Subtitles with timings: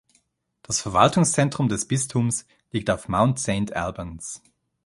[0.63, 4.41] Das Verwaltungszentrum des Bistums liegt auf Mount Saint Albans.